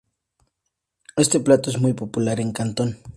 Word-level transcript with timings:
Este 1.15 1.39
plato 1.39 1.69
es 1.69 1.77
muy 1.79 1.93
popular 1.93 2.39
en 2.39 2.53
Cantón. 2.53 2.97